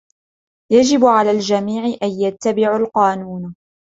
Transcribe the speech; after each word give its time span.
يجب 0.71 1.05
على 1.05 1.31
الجميع 1.31 1.83
أن 2.03 2.09
يتبعوا 2.21 2.77
القانون. 2.79 3.55